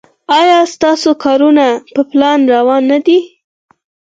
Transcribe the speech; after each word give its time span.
ایا 0.39 0.59
ستاسو 0.73 1.09
کارونه 1.23 1.65
په 1.95 2.01
پلان 2.09 2.39
روان 2.53 2.81
نه 2.91 2.99
دي؟ 3.05 3.19